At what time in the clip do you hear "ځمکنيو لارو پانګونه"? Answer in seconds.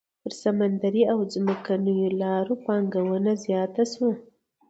1.33-3.31